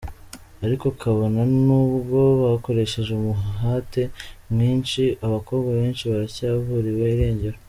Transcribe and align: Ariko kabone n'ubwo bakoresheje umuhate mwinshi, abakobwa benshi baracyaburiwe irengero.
Ariko 0.65 0.85
kabone 0.99 1.41
n'ubwo 1.65 2.19
bakoresheje 2.41 3.11
umuhate 3.19 4.01
mwinshi, 4.51 5.01
abakobwa 5.25 5.69
benshi 5.79 6.03
baracyaburiwe 6.11 7.05
irengero. 7.15 7.57